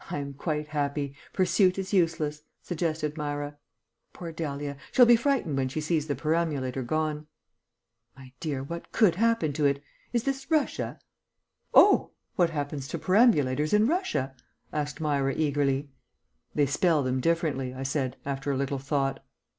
_'""'I 0.10 0.18
am 0.20 0.32
quite 0.32 0.68
happy. 0.68 1.14
Pursuit 1.34 1.76
is 1.78 1.92
useless,'" 1.92 2.44
suggested 2.62 3.18
Myra. 3.18 3.58
"Poor 4.14 4.32
Dahlia, 4.32 4.78
she'll 4.90 5.04
be 5.04 5.16
frightened 5.16 5.58
when 5.58 5.68
she 5.68 5.82
sees 5.82 6.06
the 6.06 6.14
perambulator 6.14 6.82
gone." 6.82 7.26
"My 8.16 8.32
dear, 8.40 8.62
what 8.62 8.90
could 8.90 9.16
happen 9.16 9.52
to 9.52 9.66
it? 9.66 9.82
Is 10.14 10.22
this 10.22 10.50
Russia?" 10.50 10.98
"Oh, 11.74 12.12
what 12.36 12.48
happens 12.48 12.88
to 12.88 12.98
perambulators 12.98 13.74
in 13.74 13.86
Russia?" 13.86 14.34
asked 14.72 14.98
Myra 14.98 15.34
eagerly. 15.34 15.90
"They 16.54 16.64
spell 16.64 17.02
them 17.02 17.20
differently," 17.20 17.74
I 17.74 17.82
said, 17.82 18.16
after 18.24 18.50
a 18.50 18.56
little 18.56 18.78
thought. 18.78 19.22